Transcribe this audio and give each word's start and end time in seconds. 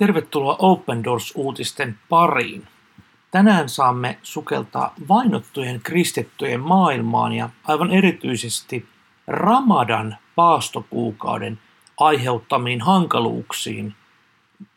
Tervetuloa 0.00 0.56
Open 0.58 1.04
Doors-uutisten 1.04 1.98
pariin. 2.08 2.66
Tänään 3.30 3.68
saamme 3.68 4.18
sukeltaa 4.22 4.94
vainottujen 5.08 5.80
kristittyjen 5.82 6.60
maailmaan 6.60 7.32
ja 7.32 7.50
aivan 7.64 7.90
erityisesti 7.90 8.88
Ramadan 9.26 10.16
paastokuukauden 10.34 11.58
aiheuttamiin 11.98 12.80
hankaluuksiin 12.80 13.94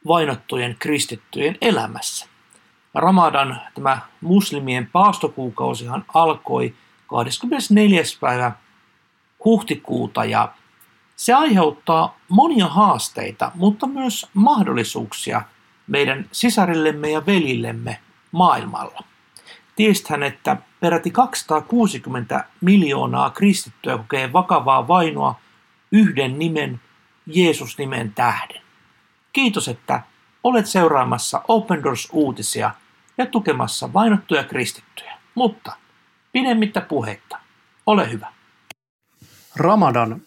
vainottujen 0.07 0.75
kristittyjen 0.80 1.58
elämässä. 1.62 2.27
Ramadan, 2.94 3.62
tämä 3.76 3.98
muslimien 4.21 4.90
paastokuukausihan 4.91 6.05
alkoi 6.13 6.73
24. 7.08 8.03
päivä 8.21 8.52
huhtikuuta 9.45 10.26
ja 10.26 10.53
se 11.16 11.34
aiheuttaa 11.34 12.17
monia 12.30 12.67
haasteita, 12.67 13.52
mutta 13.55 13.88
myös 13.88 14.30
mahdollisuuksia 14.34 15.41
meidän 15.88 16.26
sisarillemme 16.31 17.12
ja 17.12 17.26
velillemme 17.26 17.99
maailmalla. 18.31 19.03
Tiesthän, 19.76 20.23
että 20.23 20.58
peräti 20.80 21.12
260 21.12 22.45
miljoonaa 22.62 23.30
kristittyä 23.30 23.98
kokee 23.98 24.34
vakavaa 24.34 24.88
vainoa 24.88 25.39
yhden 25.91 26.39
nimen, 26.39 26.81
Jeesus-nimen 27.25 28.14
tähden. 28.14 28.61
Kiitos, 29.34 29.67
että 29.67 30.02
olet 30.44 30.66
seuraamassa 30.66 31.41
Open 31.48 31.84
Doors-uutisia 31.84 32.72
ja 33.17 33.25
tukemassa 33.25 33.94
vainottuja 33.94 34.44
kristittyjä. 34.44 35.17
Mutta 35.36 35.75
pidemmittä 36.31 36.81
puhetta, 36.81 37.39
ole 37.86 38.11
hyvä. 38.11 38.28
Ramadan 39.56 40.22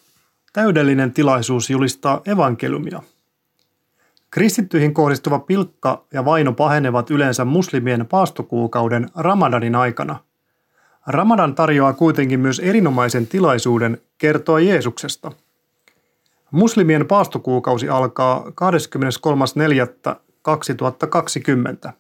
täydellinen 0.57 1.13
tilaisuus 1.13 1.71
julistaa 1.71 2.21
evankeliumia. 2.27 3.03
Kristittyihin 4.31 4.95
kohdistuva 4.95 5.39
pilkka 5.39 6.05
ja 6.13 6.25
vaino 6.25 6.53
pahenevat 6.53 7.11
yleensä 7.11 7.45
muslimien 7.45 8.07
paastokuukauden 8.07 9.09
Ramadanin 9.15 9.75
aikana. 9.75 10.19
Ramadan 11.07 11.55
tarjoaa 11.55 11.93
kuitenkin 11.93 12.41
myös 12.41 12.59
erinomaisen 12.59 13.27
tilaisuuden 13.27 13.99
kertoa 14.19 14.61
Jeesuksesta. 14.61 15.33
Muslimien 16.51 17.07
paastokuukausi 17.07 17.89
alkaa 17.89 18.45
23.4.2020. 21.87 21.93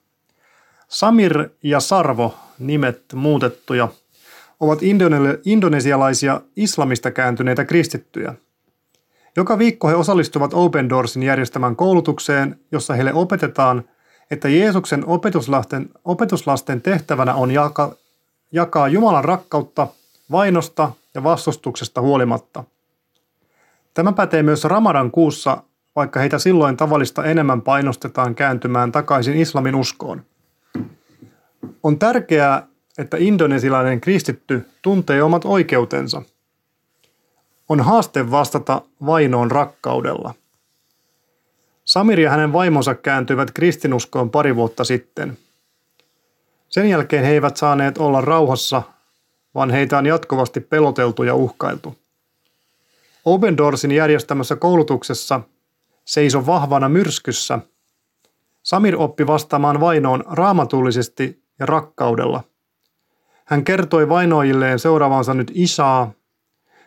Samir 0.88 1.48
ja 1.62 1.80
Sarvo, 1.80 2.34
nimet 2.58 3.02
muutettuja, 3.14 3.88
ovat 4.60 4.78
indonesialaisia 5.44 6.40
islamista 6.56 7.10
kääntyneitä 7.10 7.64
kristittyjä– 7.64 8.34
joka 9.36 9.58
viikko 9.58 9.88
he 9.88 9.94
osallistuvat 9.94 10.54
Open 10.54 10.88
Doorsin 10.88 11.22
järjestämään 11.22 11.76
koulutukseen, 11.76 12.60
jossa 12.72 12.94
heille 12.94 13.12
opetetaan, 13.14 13.84
että 14.30 14.48
Jeesuksen 14.48 15.06
opetuslasten, 15.06 15.90
opetuslasten 16.04 16.82
tehtävänä 16.82 17.34
on 17.34 17.50
jaka, 17.50 17.96
jakaa 18.52 18.88
Jumalan 18.88 19.24
rakkautta 19.24 19.86
vainosta 20.30 20.92
ja 21.14 21.22
vastustuksesta 21.22 22.00
huolimatta. 22.00 22.64
Tämä 23.94 24.12
pätee 24.12 24.42
myös 24.42 24.64
Ramadan 24.64 25.10
kuussa, 25.10 25.62
vaikka 25.96 26.20
heitä 26.20 26.38
silloin 26.38 26.76
tavallista 26.76 27.24
enemmän 27.24 27.62
painostetaan 27.62 28.34
kääntymään 28.34 28.92
takaisin 28.92 29.36
islamin 29.36 29.74
uskoon. 29.74 30.22
On 31.82 31.98
tärkeää, 31.98 32.66
että 32.98 33.16
indonesilainen 33.20 34.00
kristitty 34.00 34.66
tuntee 34.82 35.22
omat 35.22 35.44
oikeutensa– 35.44 36.22
on 37.68 37.80
haaste 37.80 38.30
vastata 38.30 38.82
vainoon 39.06 39.50
rakkaudella. 39.50 40.34
Samir 41.84 42.20
ja 42.20 42.30
hänen 42.30 42.52
vaimonsa 42.52 42.94
kääntyivät 42.94 43.50
kristinuskoon 43.50 44.30
pari 44.30 44.56
vuotta 44.56 44.84
sitten. 44.84 45.38
Sen 46.68 46.88
jälkeen 46.88 47.24
he 47.24 47.30
eivät 47.30 47.56
saaneet 47.56 47.98
olla 47.98 48.20
rauhassa, 48.20 48.82
vaan 49.54 49.70
heitä 49.70 49.98
on 49.98 50.06
jatkuvasti 50.06 50.60
peloteltu 50.60 51.22
ja 51.22 51.34
uhkailtu. 51.34 51.96
Open 53.24 53.56
Doorsin 53.56 53.92
järjestämässä 53.92 54.56
koulutuksessa 54.56 55.40
Seiso 56.04 56.46
vahvana 56.46 56.88
myrskyssä 56.88 57.58
Samir 58.66 58.96
oppi 58.98 59.26
vastaamaan 59.26 59.80
vainoon 59.80 60.24
raamatullisesti 60.26 61.42
ja 61.58 61.66
rakkaudella. 61.66 62.44
Hän 63.44 63.64
kertoi 63.64 64.08
vainoajilleen 64.08 64.78
seuraavansa 64.78 65.34
nyt 65.34 65.52
Isaa, 65.54 66.12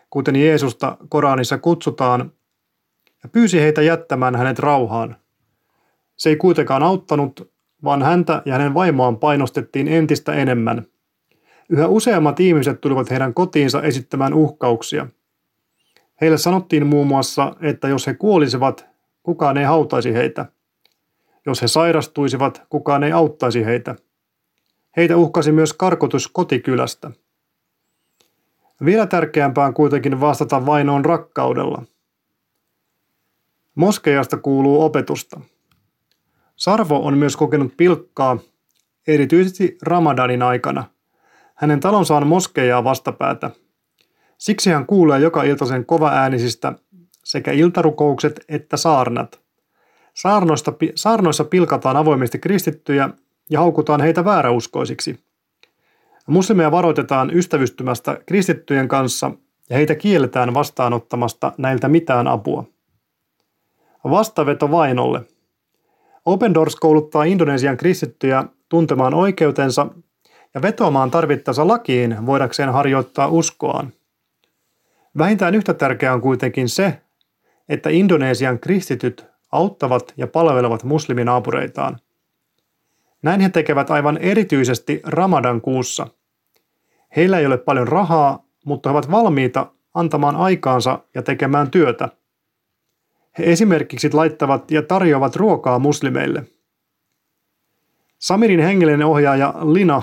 kuten 0.09 0.35
Jeesusta 0.35 0.97
Koranissa 1.09 1.57
kutsutaan, 1.57 2.31
ja 3.23 3.29
pyysi 3.29 3.61
heitä 3.61 3.81
jättämään 3.81 4.35
hänet 4.35 4.59
rauhaan. 4.59 5.15
Se 6.15 6.29
ei 6.29 6.35
kuitenkaan 6.35 6.83
auttanut, 6.83 7.51
vaan 7.83 8.01
häntä 8.03 8.41
ja 8.45 8.53
hänen 8.53 8.73
vaimoaan 8.73 9.17
painostettiin 9.17 9.87
entistä 9.87 10.33
enemmän. 10.33 10.85
Yhä 11.69 11.87
useammat 11.87 12.39
ihmiset 12.39 12.81
tulivat 12.81 13.09
heidän 13.09 13.33
kotiinsa 13.33 13.81
esittämään 13.81 14.33
uhkauksia. 14.33 15.07
Heille 16.21 16.37
sanottiin 16.37 16.87
muun 16.87 17.07
muassa, 17.07 17.55
että 17.61 17.87
jos 17.87 18.07
he 18.07 18.13
kuolisivat, 18.13 18.89
kukaan 19.23 19.57
ei 19.57 19.65
hautaisi 19.65 20.13
heitä. 20.13 20.45
Jos 21.45 21.61
he 21.61 21.67
sairastuisivat, 21.67 22.61
kukaan 22.69 23.03
ei 23.03 23.11
auttaisi 23.11 23.65
heitä. 23.65 23.95
Heitä 24.97 25.17
uhkasi 25.17 25.51
myös 25.51 25.73
karkotus 25.73 26.27
kotikylästä. 26.27 27.11
Vielä 28.85 29.07
tärkeämpää 29.07 29.65
on 29.65 29.73
kuitenkin 29.73 30.19
vastata 30.19 30.65
vainoon 30.65 31.05
rakkaudella. 31.05 31.83
Moskeijasta 33.75 34.37
kuuluu 34.37 34.81
opetusta. 34.81 35.41
Sarvo 36.55 37.05
on 37.05 37.17
myös 37.17 37.37
kokenut 37.37 37.73
pilkkaa, 37.77 38.37
erityisesti 39.07 39.77
Ramadanin 39.81 40.41
aikana. 40.41 40.83
Hänen 41.55 41.79
talonsa 41.79 42.15
on 42.15 42.27
moskeijaa 42.27 42.83
vastapäätä. 42.83 43.51
Siksi 44.37 44.69
hän 44.69 44.85
kuulee 44.85 45.19
joka 45.19 45.43
iltaisen 45.43 45.85
kovaäänisistä 45.85 46.73
sekä 47.23 47.51
iltarukoukset 47.51 48.45
että 48.49 48.77
saarnat. 48.77 49.39
Saarnoissa 50.95 51.43
pilkataan 51.43 51.97
avoimesti 51.97 52.39
kristittyjä 52.39 53.09
ja 53.49 53.59
haukutaan 53.59 54.01
heitä 54.01 54.25
vääräuskoisiksi– 54.25 55.19
Muslimeja 56.29 56.71
varoitetaan 56.71 57.35
ystävystymästä 57.35 58.17
kristittyjen 58.25 58.87
kanssa 58.87 59.31
ja 59.69 59.75
heitä 59.75 59.95
kielletään 59.95 60.53
vastaanottamasta 60.53 61.51
näiltä 61.57 61.87
mitään 61.87 62.27
apua. 62.27 62.63
Vastaveto 64.03 64.71
vainolle. 64.71 65.21
Open 66.25 66.53
Doors 66.53 66.75
kouluttaa 66.75 67.23
Indonesian 67.23 67.77
kristittyjä 67.77 68.43
tuntemaan 68.69 69.13
oikeutensa 69.13 69.87
ja 70.53 70.61
vetoamaan 70.61 71.11
tarvittaessa 71.11 71.67
lakiin 71.67 72.25
voidakseen 72.25 72.69
harjoittaa 72.69 73.27
uskoaan. 73.27 73.93
Vähintään 75.17 75.55
yhtä 75.55 75.73
tärkeää 75.73 76.13
on 76.13 76.21
kuitenkin 76.21 76.69
se, 76.69 77.01
että 77.69 77.89
Indonesian 77.89 78.59
kristityt 78.59 79.25
auttavat 79.51 80.13
ja 80.17 80.27
palvelevat 80.27 80.83
musliminaapureitaan. 80.83 81.99
Näin 83.21 83.41
he 83.41 83.49
tekevät 83.49 83.91
aivan 83.91 84.17
erityisesti 84.17 85.01
Ramadan 85.05 85.61
kuussa– 85.61 86.07
Heillä 87.15 87.39
ei 87.39 87.45
ole 87.45 87.57
paljon 87.57 87.87
rahaa, 87.87 88.45
mutta 88.65 88.89
he 88.89 88.91
ovat 88.91 89.11
valmiita 89.11 89.71
antamaan 89.93 90.35
aikaansa 90.35 90.99
ja 91.15 91.21
tekemään 91.21 91.71
työtä. 91.71 92.09
He 93.37 93.43
esimerkiksi 93.51 94.13
laittavat 94.13 94.71
ja 94.71 94.81
tarjoavat 94.81 95.35
ruokaa 95.35 95.79
muslimeille. 95.79 96.43
Samirin 98.19 98.59
hengellinen 98.59 99.07
ohjaaja 99.07 99.53
Lina, 99.73 100.01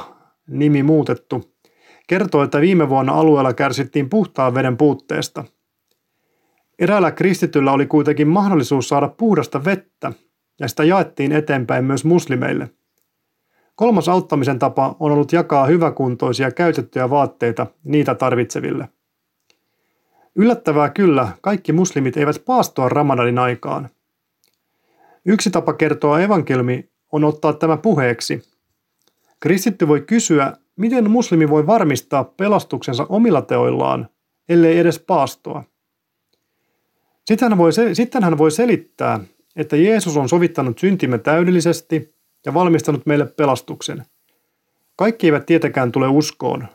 nimi 0.48 0.82
muutettu, 0.82 1.54
kertoo, 2.08 2.42
että 2.42 2.60
viime 2.60 2.88
vuonna 2.88 3.12
alueella 3.12 3.54
kärsittiin 3.54 4.10
puhtaan 4.10 4.54
veden 4.54 4.76
puutteesta. 4.76 5.44
Eräällä 6.78 7.10
kristityllä 7.10 7.72
oli 7.72 7.86
kuitenkin 7.86 8.28
mahdollisuus 8.28 8.88
saada 8.88 9.08
puhdasta 9.08 9.64
vettä, 9.64 10.12
ja 10.60 10.68
sitä 10.68 10.84
jaettiin 10.84 11.32
eteenpäin 11.32 11.84
myös 11.84 12.04
muslimeille– 12.04 12.70
Kolmas 13.76 14.08
auttamisen 14.08 14.58
tapa 14.58 14.96
on 15.00 15.12
ollut 15.12 15.32
jakaa 15.32 15.66
hyväkuntoisia 15.66 16.50
käytettyjä 16.50 17.10
vaatteita 17.10 17.66
niitä 17.84 18.14
tarvitseville. 18.14 18.88
Yllättävää 20.34 20.90
kyllä, 20.90 21.28
kaikki 21.40 21.72
muslimit 21.72 22.16
eivät 22.16 22.42
paastoa 22.44 22.88
Ramadanin 22.88 23.38
aikaan. 23.38 23.88
Yksi 25.24 25.50
tapa 25.50 25.72
kertoa 25.72 26.20
evankeliumi 26.20 26.90
on 27.12 27.24
ottaa 27.24 27.52
tämä 27.52 27.76
puheeksi. 27.76 28.42
Kristitty 29.40 29.88
voi 29.88 30.00
kysyä, 30.00 30.52
miten 30.76 31.10
muslimi 31.10 31.48
voi 31.48 31.66
varmistaa 31.66 32.24
pelastuksensa 32.24 33.06
omilla 33.08 33.42
teoillaan, 33.42 34.08
ellei 34.48 34.78
edes 34.78 34.98
paastoa. 34.98 35.64
Sitten 37.24 37.48
hän 37.48 37.58
voi, 37.58 37.70
sitten 37.92 38.24
hän 38.24 38.38
voi 38.38 38.50
selittää, 38.50 39.20
että 39.56 39.76
Jeesus 39.76 40.16
on 40.16 40.28
sovittanut 40.28 40.78
syntimme 40.78 41.18
täydellisesti 41.18 42.15
ja 42.46 42.54
valmistanut 42.54 43.06
meille 43.06 43.26
pelastuksen. 43.26 44.04
Kaikki 44.96 45.26
eivät 45.26 45.46
tietenkään 45.46 45.92
tule 45.92 46.08
uskoon. 46.08 46.66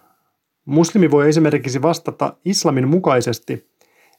Muslimi 0.65 1.12
voi 1.12 1.29
esimerkiksi 1.29 1.81
vastata 1.81 2.33
islamin 2.45 2.88
mukaisesti, 2.88 3.69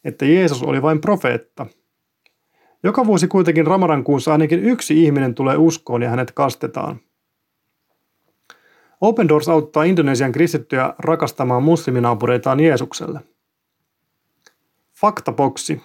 että 0.04 0.24
Jeesus 0.24 0.62
oli 0.62 0.82
vain 0.82 1.00
profeetta. 1.00 1.66
Joka 2.82 3.06
vuosi 3.06 3.28
kuitenkin 3.28 3.66
Ramadan 3.66 4.04
kuussa 4.04 4.32
ainakin 4.32 4.64
yksi 4.64 5.04
ihminen 5.04 5.34
tulee 5.34 5.56
uskoon 5.56 6.02
ja 6.02 6.10
hänet 6.10 6.30
kastetaan. 6.30 7.00
Open 9.00 9.28
Doors 9.28 9.48
auttaa 9.48 9.84
Indonesian 9.84 10.32
kristittyjä 10.32 10.94
rakastamaan 10.98 11.62
musliminaapureitaan 11.62 12.60
Jeesukselle. 12.60 13.20
Faktaboksi. 14.94 15.82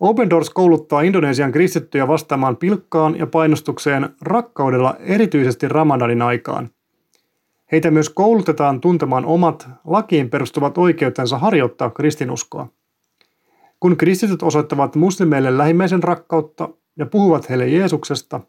Open 0.00 0.30
Doors 0.30 0.50
kouluttaa 0.50 1.00
Indonesian 1.00 1.52
kristittyjä 1.52 2.08
vastaamaan 2.08 2.56
pilkkaan 2.56 3.18
ja 3.18 3.26
painostukseen 3.26 4.08
rakkaudella 4.20 4.96
erityisesti 5.00 5.68
Ramadanin 5.68 6.22
aikaan. 6.22 6.70
Heitä 7.72 7.90
myös 7.90 8.08
koulutetaan 8.08 8.80
tuntemaan 8.80 9.24
omat 9.24 9.68
lakiin 9.84 10.30
perustuvat 10.30 10.78
oikeutensa 10.78 11.38
harjoittaa 11.38 11.90
kristinuskoa. 11.90 12.68
Kun 13.80 13.96
kristityt 13.96 14.42
osoittavat 14.42 14.96
muslimeille 14.96 15.58
lähimmäisen 15.58 16.02
rakkautta 16.02 16.68
ja 16.98 17.06
puhuvat 17.06 17.48
heille 17.48 17.68
Jeesuksesta, 17.68 18.40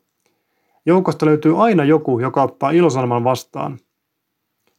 joukosta 0.86 1.26
löytyy 1.26 1.64
aina 1.64 1.84
joku, 1.84 2.20
joka 2.20 2.44
ottaa 2.44 2.72
ilosanoman 2.72 3.24
vastaan. 3.24 3.80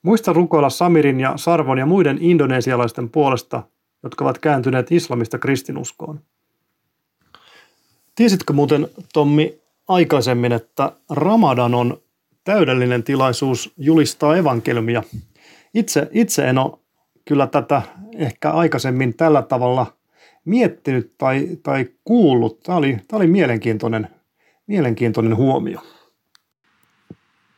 Muista 0.02 0.32
rukoilla 0.32 0.70
Samirin 0.70 1.20
ja 1.20 1.32
Sarvon 1.36 1.78
ja 1.78 1.86
muiden 1.86 2.18
indonesialaisten 2.20 3.10
puolesta, 3.10 3.62
jotka 4.02 4.24
ovat 4.24 4.38
kääntyneet 4.38 4.92
islamista 4.92 5.38
kristinuskoon. 5.38 6.20
Tiesitkö 8.14 8.52
muuten, 8.52 8.88
Tommi, 9.12 9.58
aikaisemmin, 9.88 10.52
että 10.52 10.92
Ramadan 11.10 11.74
on 11.74 12.00
täydellinen 12.44 13.02
tilaisuus 13.02 13.72
julistaa 13.76 14.36
evankeliumia? 14.36 15.02
Itse, 15.74 16.08
itse 16.12 16.48
en 16.48 16.58
ole 16.58 16.78
kyllä 17.24 17.46
tätä 17.46 17.82
ehkä 18.16 18.50
aikaisemmin 18.50 19.14
tällä 19.14 19.42
tavalla 19.42 19.86
miettinyt 20.44 21.14
tai, 21.18 21.48
tai 21.62 21.86
kuullut. 22.04 22.60
Tämä 22.60 22.78
oli, 22.78 22.98
tämä 23.08 23.18
oli 23.18 23.26
mielenkiintoinen, 23.26 24.08
mielenkiintoinen 24.66 25.36
huomio. 25.36 25.80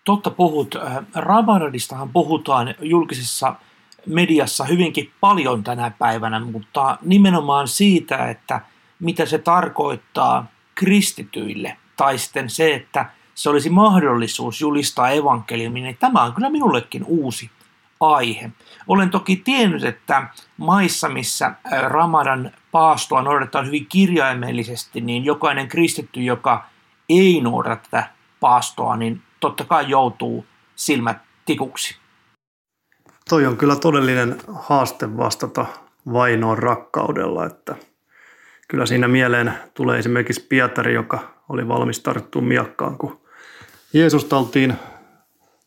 Totta 0.05 0.31
puhut. 0.31 0.75
Ramadanistahan 1.15 2.09
puhutaan 2.09 2.75
julkisessa 2.81 3.55
mediassa 4.07 4.65
hyvinkin 4.65 5.11
paljon 5.21 5.65
tänä 5.65 5.93
päivänä, 5.99 6.41
mutta 6.41 6.99
nimenomaan 7.03 7.69
siitä, 7.69 8.31
että– 8.31 8.61
mitä 9.01 9.27
se 9.27 9.39
tarkoittaa 9.39 10.47
kristityille, 10.75 11.77
tai 11.97 12.19
sitten 12.19 12.51
se, 12.51 12.75
että 12.75 13.11
se 13.35 13.51
olisi 13.51 13.71
mahdollisuus 13.71 14.61
julistaa 14.61 15.11
evankeliumi, 15.11 15.81
niin 15.81 15.97
tämä 15.97 16.23
on 16.23 16.35
kyllä 16.35 16.51
minullekin 16.51 17.05
uusi 17.05 17.51
aihe. 18.01 18.51
Olen 18.87 19.11
toki 19.11 19.37
tiennyt, 19.37 19.85
että 19.85 20.29
maissa, 20.57 21.09
missä 21.09 21.53
Ramadan 21.89 22.51
paastoa 22.73 23.23
noudatetaan 23.23 23.67
hyvin 23.67 23.87
kirjaimellisesti, 23.87 25.01
niin 25.01 25.25
jokainen 25.25 25.69
kristitty, 25.69 26.23
joka 26.23 26.65
ei 27.09 27.41
noudata 27.41 27.77
tätä 27.77 28.11
paastoa, 28.41 28.97
niin 28.97 29.23
totta 29.41 29.65
kai 29.65 29.85
joutuu 29.89 30.47
silmät 30.77 31.17
tikuksi. 31.47 31.97
Toi 33.29 33.47
on 33.47 33.57
kyllä 33.57 33.77
todellinen 33.77 34.37
haaste 34.55 35.17
vastata 35.17 35.67
vainoon 36.13 36.59
rakkaudella, 36.59 37.47
että– 37.47 37.77
kyllä 38.69 38.87
siinä 38.87 39.09
mieleen 39.09 39.53
tulee 39.75 39.99
esimerkiksi 39.99 40.47
Pietari, 40.49 40.95
joka 40.95 41.35
oli 41.49 41.69
valmis 41.69 42.01
tarttumaan 42.01 42.49
miakkaan, 42.49 42.99
kun 42.99 43.21
Jeesusta 43.93 44.39
oltiin 44.39 44.75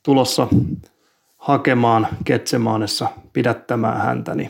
tulossa 0.03 0.47
hakemaan 1.37 2.07
Ketsemaanessa 2.25 3.09
pidättämään 3.33 4.01
häntä, 4.01 4.35
niin 4.35 4.49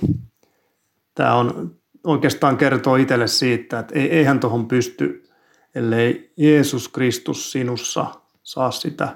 tämä 1.16 1.34
on 1.34 1.76
oikeastaan 2.04 2.58
kertoo 2.58 2.96
itselle 2.96 3.28
siitä, 3.28 3.80
että 3.80 4.00
ei, 4.00 4.12
eihän 4.12 4.40
tuohon 4.40 4.68
pysty, 4.68 5.30
ellei 5.76 6.34
Jeesus 6.38 6.90
Kristus 6.90 7.52
sinussa 7.52 8.06
saa 8.44 8.72
sitä 8.72 9.16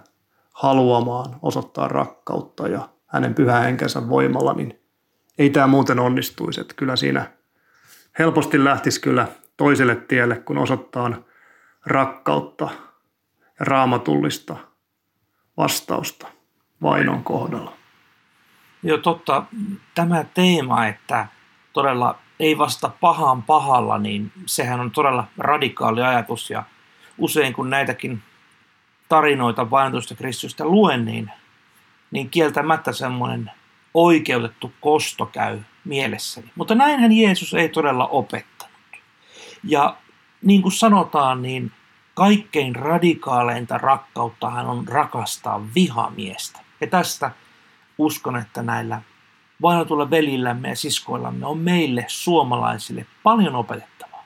haluamaan 0.54 1.36
osoittaa 1.42 1.88
rakkautta 1.88 2.68
ja 2.68 2.90
hänen 3.08 3.36
pyhä 3.36 3.60
henkensä 3.60 4.10
voimalla, 4.10 4.54
niin 4.54 4.80
ei 5.38 5.50
tämä 5.50 5.68
muuten 5.68 6.00
onnistuisi. 6.00 6.62
Että 6.62 6.74
kyllä 6.78 6.96
siinä 6.96 7.32
helposti 8.20 8.64
lähtisi 8.64 9.02
kyllä 9.02 9.28
toiselle 9.58 9.96
tielle, 9.96 10.36
kun 10.36 10.58
osoittaa 10.58 11.12
rakkautta 11.86 12.70
ja 13.60 13.66
raamatullista 13.66 14.56
vastausta 15.58 16.28
vainon 16.82 17.24
kohdalla. 17.24 17.74
Joo, 18.84 18.98
totta. 18.98 19.44
Tämä 19.96 20.26
teema, 20.34 20.88
että 20.88 21.28
todella 21.74 22.20
ei 22.40 22.58
vasta 22.58 22.92
pahaan 23.02 23.44
pahalla, 23.44 23.98
niin 23.98 24.32
sehän 24.46 24.80
on 24.80 24.92
todella 24.92 25.28
radikaali 25.38 26.02
ajatus. 26.02 26.50
Ja 26.50 26.64
usein 27.18 27.54
kun 27.54 27.70
näitäkin 27.70 28.24
tarinoita 29.10 29.70
vainotusta 29.70 30.16
Kristusta 30.16 30.66
luen, 30.66 31.06
niin, 31.06 31.32
niin 32.12 32.30
kieltämättä 32.30 32.92
semmoinen 32.92 33.52
oikeutettu 33.94 34.72
kosto 34.82 35.26
käy 35.26 35.60
mielessäni. 35.86 36.52
Mutta 36.56 36.76
näinhän 36.76 37.12
Jeesus 37.12 37.54
ei 37.54 37.70
todella 37.70 38.08
opettanut. 38.08 38.76
Ja 39.64 39.98
niin 40.42 40.62
kuin 40.62 40.72
sanotaan, 40.72 41.42
niin 41.42 41.72
kaikkein 42.14 42.76
radikaaleinta 42.76 43.78
rakkautta 43.78 44.50
hän 44.50 44.66
on 44.66 44.88
rakastaa 44.88 45.68
vihamiestä. 45.76 46.60
Ja 46.82 46.88
tästä 46.88 47.32
uskon, 47.98 48.38
että 48.38 48.62
näillä 48.62 49.02
vainotulla 49.62 50.10
velillämme 50.10 50.70
ja 50.70 50.76
siskoillamme 50.76 51.46
on 51.46 51.58
meille 51.58 52.06
suomalaisille 52.08 53.06
paljon 53.24 53.56
opetettavaa. 53.56 54.26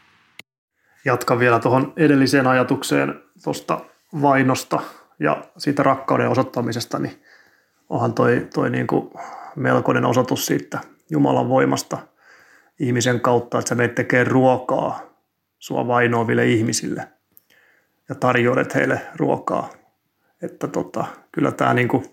Jatkan 1.06 1.40
vielä 1.40 1.60
tuohon 1.60 1.94
edelliseen 1.98 2.48
ajatukseen 2.48 3.22
tuosta 3.44 3.80
vainosta 4.22 4.80
ja 5.20 5.44
siitä 5.58 5.84
rakkauden 5.84 6.30
osoittamisesta, 6.30 7.00
niin 7.00 7.24
onhan 7.90 8.14
toi, 8.14 8.48
toi 8.54 8.70
niin 8.70 8.88
kuin 8.88 9.12
melkoinen 9.56 10.06
osoitus 10.06 10.46
siitä 10.46 10.80
Jumalan 11.10 11.50
voimasta 11.50 11.98
ihmisen 12.80 13.22
kautta, 13.22 13.60
että 13.60 13.70
sä 13.70 13.76
menet 13.76 13.96
tekemään 13.96 14.28
ruokaa 14.28 15.00
sua 15.60 15.88
vainoaville 15.88 16.46
ihmisille 16.48 17.08
ja 18.10 18.16
tarjoilet 18.16 18.76
heille 18.76 19.02
ruokaa. 19.16 19.70
Että 20.42 20.68
tota, 20.68 21.06
kyllä 21.32 21.52
tämä 21.52 21.74
niinku 21.74 22.04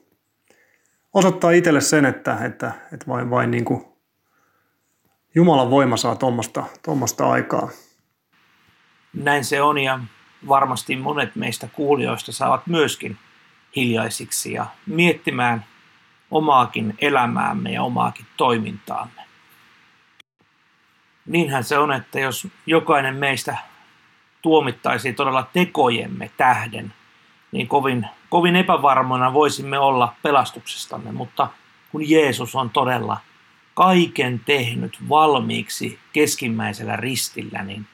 osoittaa 1.14 1.50
itselle 1.50 1.80
sen, 1.80 2.04
että, 2.04 2.38
että, 2.44 2.72
että 2.92 3.06
vain, 3.08 3.30
vain 3.30 3.50
niinku 3.50 3.98
Jumalan 5.34 5.70
voima 5.70 5.96
saa 5.96 6.16
tuommoista 6.82 7.30
aikaa. 7.30 7.68
Näin 9.12 9.44
se 9.44 9.62
on 9.62 9.78
ja 9.78 10.00
varmasti 10.48 10.96
monet 10.96 11.36
meistä 11.36 11.68
kuulijoista 11.72 12.32
saavat 12.32 12.66
myöskin 12.66 13.18
hiljaisiksi 13.76 14.52
ja 14.52 14.66
miettimään 14.86 15.64
omaakin 16.32 16.94
elämäämme 16.98 17.70
ja 17.70 17.82
omaakin 17.82 18.26
toimintaamme. 18.36 19.22
Niinhän 21.26 21.64
se 21.64 21.78
on, 21.78 21.92
että 21.92 22.20
jos 22.20 22.48
jokainen 22.66 23.16
meistä 23.16 23.56
tuomittaisi 24.42 25.12
todella 25.12 25.46
tekojemme 25.52 26.30
tähden, 26.36 26.94
niin 27.52 27.68
kovin, 27.68 28.06
kovin 28.30 28.56
epävarmoina 28.56 29.32
voisimme 29.32 29.78
olla 29.78 30.14
pelastuksestamme, 30.22 31.12
mutta 31.12 31.48
kun 31.92 32.10
Jeesus 32.10 32.54
on 32.54 32.70
todella 32.70 33.16
kaiken 33.74 34.40
tehnyt 34.40 34.98
valmiiksi 35.08 35.98
keskimmäisellä 36.12 36.96
ristillä, 36.96 37.62
niin 37.62 37.86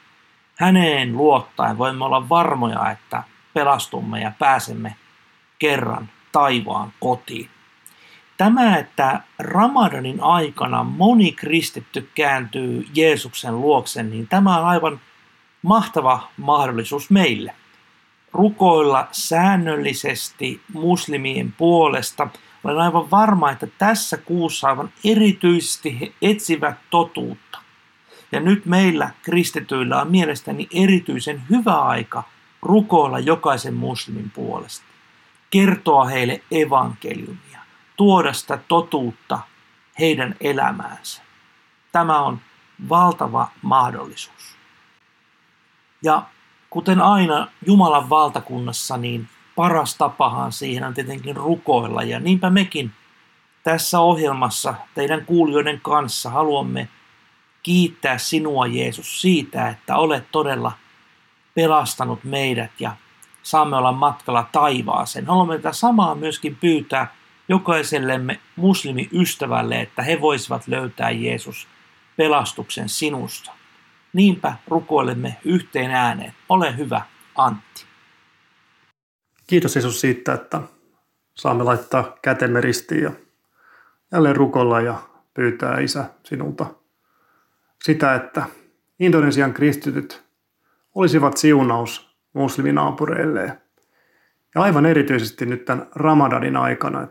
häneen 0.56 1.16
luottaen 1.16 1.78
voimme 1.78 2.04
olla 2.04 2.28
varmoja, 2.28 2.90
että 2.90 3.22
pelastumme 3.54 4.20
ja 4.20 4.32
pääsemme 4.38 4.96
kerran 5.58 6.08
taivaan 6.32 6.92
kotiin. 7.00 7.50
Tämä, 8.38 8.76
että 8.76 9.20
Ramadanin 9.38 10.22
aikana 10.22 10.84
moni 10.84 11.32
kristitty 11.32 12.08
kääntyy 12.14 12.86
Jeesuksen 12.94 13.60
luokse, 13.60 14.02
niin 14.02 14.28
tämä 14.28 14.58
on 14.58 14.64
aivan 14.64 15.00
mahtava 15.62 16.28
mahdollisuus 16.36 17.10
meille. 17.10 17.54
Rukoilla 18.32 19.08
säännöllisesti 19.12 20.60
muslimien 20.72 21.54
puolesta. 21.58 22.28
Olen 22.64 22.78
aivan 22.78 23.10
varma, 23.10 23.50
että 23.50 23.66
tässä 23.78 24.16
kuussa 24.16 24.68
aivan 24.68 24.90
erityisesti 25.04 26.00
he 26.00 26.12
etsivät 26.22 26.76
totuutta. 26.90 27.58
Ja 28.32 28.40
nyt 28.40 28.66
meillä 28.66 29.10
kristityillä 29.22 30.00
on 30.00 30.10
mielestäni 30.10 30.68
erityisen 30.74 31.42
hyvä 31.50 31.82
aika 31.82 32.22
rukoilla 32.62 33.18
jokaisen 33.18 33.74
muslimin 33.74 34.30
puolesta. 34.30 34.84
Kertoa 35.50 36.04
heille 36.04 36.42
evankeliumia 36.50 37.47
tuoda 37.98 38.32
sitä 38.32 38.58
totuutta 38.68 39.38
heidän 39.98 40.34
elämäänsä. 40.40 41.22
Tämä 41.92 42.20
on 42.20 42.40
valtava 42.88 43.48
mahdollisuus. 43.62 44.56
Ja 46.02 46.22
kuten 46.70 47.00
aina 47.00 47.48
Jumalan 47.66 48.10
valtakunnassa, 48.10 48.96
niin 48.96 49.28
paras 49.56 49.94
tapahan 49.94 50.52
siihen 50.52 50.84
on 50.84 50.94
tietenkin 50.94 51.36
rukoilla. 51.36 52.02
Ja 52.02 52.20
niinpä 52.20 52.50
mekin 52.50 52.92
tässä 53.62 54.00
ohjelmassa 54.00 54.74
teidän 54.94 55.24
kuulijoiden 55.24 55.80
kanssa 55.80 56.30
haluamme 56.30 56.88
kiittää 57.62 58.18
sinua 58.18 58.66
Jeesus 58.66 59.20
siitä, 59.20 59.68
että 59.68 59.96
olet 59.96 60.24
todella 60.32 60.72
pelastanut 61.54 62.24
meidät 62.24 62.70
ja 62.80 62.96
saamme 63.42 63.76
olla 63.76 63.92
matkalla 63.92 64.48
taivaaseen. 64.52 65.26
Haluamme 65.26 65.56
tätä 65.56 65.72
samaa 65.72 66.14
myöskin 66.14 66.56
pyytää 66.56 67.17
jokaisellemme 67.48 68.40
muslimiystävälle, 68.56 69.80
että 69.80 70.02
he 70.02 70.20
voisivat 70.20 70.68
löytää 70.68 71.10
Jeesus 71.10 71.68
pelastuksen 72.16 72.88
sinusta. 72.88 73.52
Niinpä 74.12 74.54
rukoilemme 74.68 75.36
yhteen 75.44 75.90
ääneen. 75.90 76.32
Ole 76.48 76.76
hyvä, 76.76 77.02
Antti. 77.34 77.84
Kiitos 79.46 79.76
Jeesus 79.76 80.00
siitä, 80.00 80.32
että 80.32 80.60
saamme 81.34 81.64
laittaa 81.64 82.16
kätemme 82.22 82.60
ristiin 82.60 83.02
ja 83.02 83.12
jälleen 84.12 84.36
rukolla 84.36 84.80
ja 84.80 84.98
pyytää 85.34 85.78
Isä 85.80 86.04
sinulta 86.24 86.66
sitä, 87.84 88.14
että 88.14 88.42
Indonesian 89.00 89.54
kristityt 89.54 90.24
olisivat 90.94 91.36
siunaus 91.36 92.16
musliminaapureilleen. 92.32 93.60
Ja 94.54 94.62
aivan 94.62 94.86
erityisesti 94.86 95.46
nyt 95.46 95.64
tämän 95.64 95.86
Ramadanin 95.94 96.56
aikana. 96.56 97.08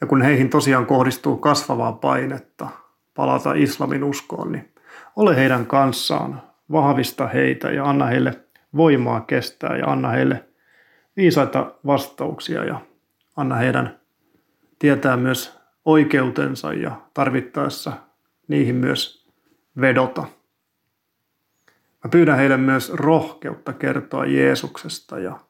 Ja 0.00 0.06
kun 0.06 0.22
heihin 0.22 0.50
tosiaan 0.50 0.86
kohdistuu 0.86 1.36
kasvavaa 1.36 1.92
painetta 1.92 2.68
palata 3.14 3.52
islamin 3.54 4.04
uskoon, 4.04 4.52
niin 4.52 4.74
ole 5.16 5.36
heidän 5.36 5.66
kanssaan, 5.66 6.42
vahvista 6.72 7.26
heitä 7.26 7.70
ja 7.70 7.84
anna 7.84 8.06
heille 8.06 8.40
voimaa 8.76 9.20
kestää 9.20 9.76
ja 9.76 9.86
anna 9.86 10.08
heille 10.08 10.44
viisaita 11.16 11.72
vastauksia 11.86 12.64
ja 12.64 12.80
anna 13.36 13.54
heidän 13.54 13.98
tietää 14.78 15.16
myös 15.16 15.58
oikeutensa 15.84 16.72
ja 16.72 17.00
tarvittaessa 17.14 17.92
niihin 18.48 18.74
myös 18.74 19.28
vedota. 19.80 20.22
Mä 22.04 22.10
pyydän 22.10 22.36
heille 22.36 22.56
myös 22.56 22.92
rohkeutta 22.92 23.72
kertoa 23.72 24.24
Jeesuksesta 24.26 25.18
ja 25.18 25.40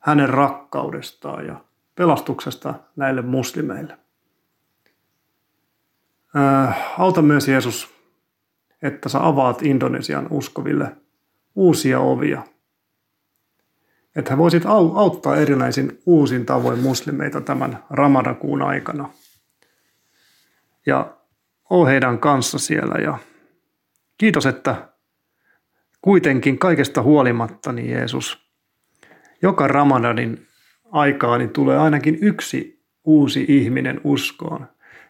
hänen 0.00 0.28
rakkaudestaan 0.28 1.46
ja 1.46 1.56
pelastuksesta 1.94 2.74
näille 2.96 3.22
muslimeille. 3.22 3.98
Äh, 6.36 7.00
auta 7.00 7.22
myös 7.22 7.48
Jeesus, 7.48 7.94
että 8.82 9.08
sä 9.08 9.26
avaat 9.26 9.62
Indonesian 9.62 10.26
uskoville 10.30 10.96
uusia 11.54 12.00
ovia. 12.00 12.42
Että 14.16 14.30
he 14.30 14.38
voisit 14.38 14.62
auttaa 14.94 15.36
erinäisin 15.36 16.02
uusin 16.06 16.46
tavoin 16.46 16.78
muslimeita 16.78 17.40
tämän 17.40 17.84
Ramadakuun 17.90 18.62
aikana. 18.62 19.10
Ja 20.86 21.16
oo 21.70 21.86
heidän 21.86 22.18
kanssa 22.18 22.58
siellä 22.58 22.94
ja 22.94 23.18
kiitos, 24.18 24.46
että 24.46 24.88
kuitenkin 26.02 26.58
kaikesta 26.58 27.02
huolimatta, 27.02 27.72
niin 27.72 27.90
Jeesus, 27.90 28.50
joka 29.42 29.68
Ramadanin 29.68 30.46
aikaa 30.92 31.38
niin 31.38 31.50
tulee 31.50 31.78
ainakin 31.78 32.18
yksi 32.20 32.82
uusi 33.04 33.44
ihminen 33.48 34.00
uskoon. 34.04 34.66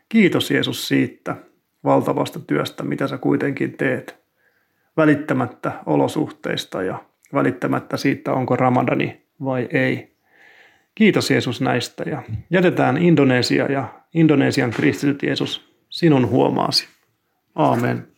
Kiitos 0.08 0.50
Jeesus 0.50 0.88
siitä 0.88 1.36
valtavasta 1.84 2.40
työstä, 2.40 2.82
mitä 2.82 3.08
sä 3.08 3.18
kuitenkin 3.18 3.76
teet, 3.76 4.22
välittämättä 4.96 5.72
olosuhteista 5.86 6.82
ja 6.82 7.04
välittämättä 7.34 7.96
siitä, 7.96 8.32
onko 8.32 8.56
Ramadani 8.56 9.22
vai 9.44 9.68
ei. 9.70 10.16
Kiitos 10.94 11.30
Jeesus 11.30 11.60
näistä 11.60 12.04
ja 12.06 12.22
jätetään 12.50 12.96
Indonesia 12.96 13.72
ja 13.72 13.88
Indonesian 14.14 14.70
kristityt 14.70 15.22
Jeesus 15.22 15.74
sinun 15.90 16.28
huomaasi. 16.28 16.88
Aamen. 17.54 18.08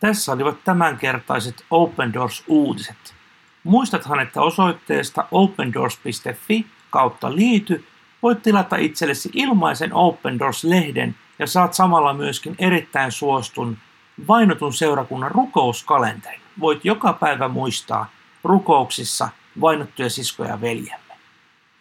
Tässä 0.00 0.32
olivat 0.32 0.64
tämänkertaiset 0.64 1.64
Open 1.70 2.12
Doors-uutiset. 2.14 3.17
Muistathan, 3.64 4.20
että 4.20 4.40
osoitteesta 4.40 5.24
opendoors.fi 5.30 6.66
kautta 6.90 7.34
liity 7.34 7.84
voit 8.22 8.42
tilata 8.42 8.76
itsellesi 8.76 9.30
ilmaisen 9.32 9.94
Open 9.94 10.38
Doors-lehden 10.38 11.14
ja 11.38 11.46
saat 11.46 11.74
samalla 11.74 12.12
myöskin 12.12 12.54
erittäin 12.58 13.12
suostun 13.12 13.78
vainotun 14.28 14.72
seurakunnan 14.72 15.30
rukouskalenterin. 15.30 16.40
Voit 16.60 16.84
joka 16.84 17.12
päivä 17.12 17.48
muistaa 17.48 18.10
rukouksissa 18.44 19.28
vainottuja 19.60 20.10
siskoja 20.10 20.60
veljemme. 20.60 21.14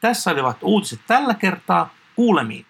Tässä 0.02 0.32
olivat 0.32 0.58
uutiset 0.62 1.00
tällä 1.08 1.34
kertaa. 1.34 1.90
Kuulemiin. 2.16 2.67